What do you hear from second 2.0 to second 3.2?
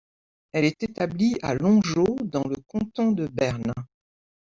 dans le canton